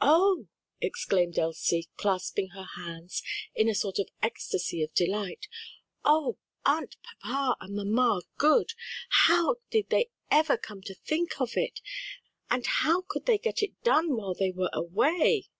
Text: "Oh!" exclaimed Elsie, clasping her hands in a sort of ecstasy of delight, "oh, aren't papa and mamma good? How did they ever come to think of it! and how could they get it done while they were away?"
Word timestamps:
"Oh!" 0.00 0.46
exclaimed 0.80 1.38
Elsie, 1.38 1.90
clasping 1.98 2.48
her 2.56 2.64
hands 2.76 3.22
in 3.54 3.68
a 3.68 3.74
sort 3.74 3.98
of 3.98 4.08
ecstasy 4.22 4.82
of 4.82 4.94
delight, 4.94 5.46
"oh, 6.06 6.38
aren't 6.64 6.96
papa 7.02 7.54
and 7.60 7.76
mamma 7.76 8.22
good? 8.38 8.70
How 9.10 9.56
did 9.68 9.90
they 9.90 10.08
ever 10.30 10.56
come 10.56 10.80
to 10.84 10.94
think 10.94 11.38
of 11.38 11.50
it! 11.54 11.80
and 12.48 12.64
how 12.64 13.02
could 13.06 13.26
they 13.26 13.36
get 13.36 13.62
it 13.62 13.78
done 13.82 14.16
while 14.16 14.32
they 14.32 14.52
were 14.52 14.70
away?" 14.72 15.50